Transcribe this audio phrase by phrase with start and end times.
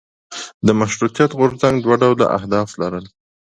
[0.65, 3.05] د مشروطیت غورځنګ دوه ډوله اهداف لرل.